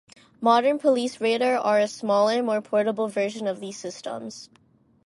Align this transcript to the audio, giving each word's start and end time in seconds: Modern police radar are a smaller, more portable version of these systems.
Modern 0.41 0.79
police 0.79 1.21
radar 1.21 1.57
are 1.57 1.77
a 1.77 1.87
smaller, 1.87 2.41
more 2.41 2.59
portable 2.59 3.07
version 3.07 3.45
of 3.45 3.59
these 3.59 3.77
systems. 3.77 4.49